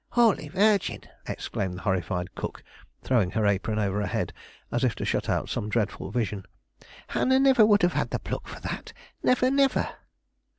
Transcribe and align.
"Holy 0.13 0.47
Virgin!" 0.47 1.01
exclaimed 1.27 1.77
the 1.77 1.81
horrified 1.83 2.33
cook, 2.33 2.63
throwing 3.03 3.29
her 3.29 3.45
apron 3.45 3.77
over 3.77 4.01
her 4.01 4.07
head 4.07 4.33
as 4.71 4.83
if 4.83 4.95
to 4.95 5.05
shut 5.05 5.29
out 5.29 5.47
some 5.47 5.69
dreadful 5.69 6.09
vision. 6.09 6.43
"Hannah 7.09 7.37
niver 7.39 7.67
would 7.67 7.83
have 7.83 8.09
the 8.09 8.17
pluck 8.17 8.47
for 8.47 8.59
that; 8.61 8.93
niver, 9.21 9.51
niver!" 9.51 9.87